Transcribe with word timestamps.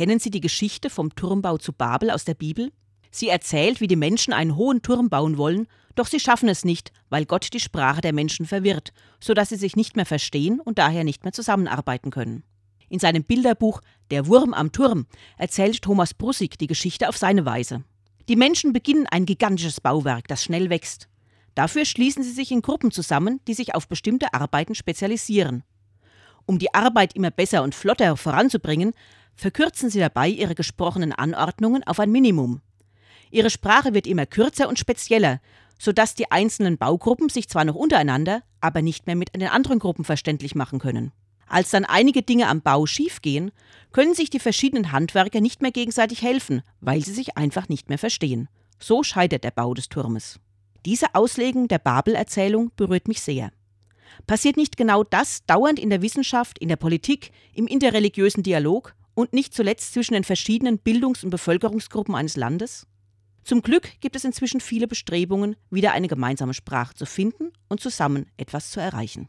Kennen 0.00 0.18
Sie 0.18 0.30
die 0.30 0.40
Geschichte 0.40 0.88
vom 0.88 1.14
Turmbau 1.14 1.58
zu 1.58 1.74
Babel 1.74 2.10
aus 2.10 2.24
der 2.24 2.32
Bibel? 2.32 2.72
Sie 3.10 3.28
erzählt, 3.28 3.82
wie 3.82 3.86
die 3.86 3.96
Menschen 3.96 4.32
einen 4.32 4.56
hohen 4.56 4.80
Turm 4.80 5.10
bauen 5.10 5.36
wollen, 5.36 5.66
doch 5.94 6.06
sie 6.06 6.18
schaffen 6.18 6.48
es 6.48 6.64
nicht, 6.64 6.90
weil 7.10 7.26
Gott 7.26 7.52
die 7.52 7.60
Sprache 7.60 8.00
der 8.00 8.14
Menschen 8.14 8.46
verwirrt, 8.46 8.94
so 9.22 9.34
dass 9.34 9.50
sie 9.50 9.56
sich 9.56 9.76
nicht 9.76 9.96
mehr 9.96 10.06
verstehen 10.06 10.58
und 10.58 10.78
daher 10.78 11.04
nicht 11.04 11.24
mehr 11.24 11.34
zusammenarbeiten 11.34 12.10
können. 12.10 12.44
In 12.88 12.98
seinem 12.98 13.24
Bilderbuch 13.24 13.82
Der 14.10 14.26
Wurm 14.26 14.54
am 14.54 14.72
Turm 14.72 15.04
erzählt 15.36 15.82
Thomas 15.82 16.14
Brussig 16.14 16.58
die 16.58 16.66
Geschichte 16.66 17.06
auf 17.06 17.18
seine 17.18 17.44
Weise. 17.44 17.84
Die 18.26 18.36
Menschen 18.36 18.72
beginnen 18.72 19.06
ein 19.06 19.26
gigantisches 19.26 19.82
Bauwerk, 19.82 20.28
das 20.28 20.42
schnell 20.42 20.70
wächst. 20.70 21.10
Dafür 21.54 21.84
schließen 21.84 22.22
sie 22.22 22.32
sich 22.32 22.52
in 22.52 22.62
Gruppen 22.62 22.90
zusammen, 22.90 23.40
die 23.46 23.52
sich 23.52 23.74
auf 23.74 23.86
bestimmte 23.86 24.32
Arbeiten 24.32 24.74
spezialisieren. 24.74 25.62
Um 26.46 26.58
die 26.58 26.72
Arbeit 26.72 27.14
immer 27.16 27.30
besser 27.30 27.62
und 27.62 27.74
flotter 27.74 28.16
voranzubringen, 28.16 28.94
verkürzen 29.40 29.90
sie 29.90 29.98
dabei 29.98 30.28
ihre 30.28 30.54
gesprochenen 30.54 31.12
Anordnungen 31.12 31.82
auf 31.84 31.98
ein 31.98 32.12
Minimum. 32.12 32.60
Ihre 33.30 33.50
Sprache 33.50 33.94
wird 33.94 34.06
immer 34.06 34.26
kürzer 34.26 34.68
und 34.68 34.78
spezieller, 34.78 35.40
sodass 35.78 36.14
die 36.14 36.30
einzelnen 36.30 36.76
Baugruppen 36.76 37.30
sich 37.30 37.48
zwar 37.48 37.64
noch 37.64 37.74
untereinander, 37.74 38.42
aber 38.60 38.82
nicht 38.82 39.06
mehr 39.06 39.16
mit 39.16 39.34
den 39.34 39.48
anderen 39.48 39.78
Gruppen 39.78 40.04
verständlich 40.04 40.54
machen 40.54 40.78
können. 40.78 41.12
Als 41.46 41.70
dann 41.70 41.84
einige 41.84 42.22
Dinge 42.22 42.48
am 42.48 42.60
Bau 42.60 42.86
schiefgehen, 42.86 43.50
können 43.92 44.14
sich 44.14 44.30
die 44.30 44.38
verschiedenen 44.38 44.92
Handwerker 44.92 45.40
nicht 45.40 45.62
mehr 45.62 45.72
gegenseitig 45.72 46.22
helfen, 46.22 46.62
weil 46.80 47.02
sie 47.02 47.12
sich 47.12 47.36
einfach 47.36 47.68
nicht 47.68 47.88
mehr 47.88 47.98
verstehen. 47.98 48.48
So 48.78 49.02
scheitert 49.02 49.42
der 49.42 49.50
Bau 49.50 49.74
des 49.74 49.88
Turmes. 49.88 50.38
Diese 50.84 51.14
Auslegung 51.14 51.66
der 51.66 51.78
Babel-Erzählung 51.78 52.72
berührt 52.76 53.08
mich 53.08 53.20
sehr. 53.20 53.50
Passiert 54.26 54.56
nicht 54.56 54.76
genau 54.76 55.02
das 55.02 55.44
dauernd 55.46 55.78
in 55.78 55.90
der 55.90 56.02
Wissenschaft, 56.02 56.58
in 56.58 56.68
der 56.68 56.76
Politik, 56.76 57.32
im 57.54 57.66
interreligiösen 57.66 58.42
Dialog 58.42 58.94
und 59.20 59.32
nicht 59.32 59.54
zuletzt 59.54 59.92
zwischen 59.92 60.14
den 60.14 60.24
verschiedenen 60.24 60.78
Bildungs- 60.78 61.24
und 61.24 61.30
Bevölkerungsgruppen 61.30 62.14
eines 62.14 62.36
Landes? 62.36 62.86
Zum 63.44 63.62
Glück 63.62 64.00
gibt 64.00 64.16
es 64.16 64.24
inzwischen 64.24 64.60
viele 64.60 64.86
Bestrebungen, 64.86 65.56
wieder 65.70 65.92
eine 65.92 66.08
gemeinsame 66.08 66.54
Sprache 66.54 66.94
zu 66.94 67.06
finden 67.06 67.52
und 67.68 67.80
zusammen 67.80 68.26
etwas 68.36 68.70
zu 68.70 68.80
erreichen. 68.80 69.28